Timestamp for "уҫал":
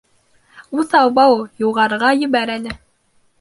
0.83-1.13